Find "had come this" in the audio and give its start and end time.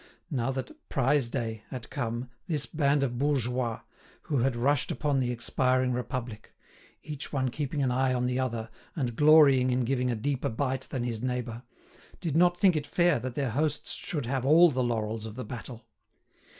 1.69-2.65